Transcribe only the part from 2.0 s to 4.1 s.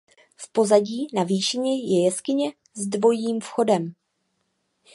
jeskyně s dvojím vchodem.